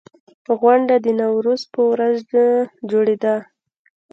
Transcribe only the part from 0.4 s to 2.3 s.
غونډه د نوروز په ورځ